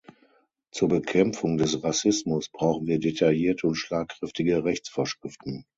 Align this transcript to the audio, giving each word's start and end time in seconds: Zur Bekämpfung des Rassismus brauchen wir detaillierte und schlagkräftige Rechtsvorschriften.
Zur 0.71 0.87
Bekämpfung 0.89 1.57
des 1.57 1.83
Rassismus 1.83 2.49
brauchen 2.49 2.87
wir 2.87 2.97
detaillierte 2.97 3.67
und 3.67 3.75
schlagkräftige 3.75 4.63
Rechtsvorschriften. 4.65 5.63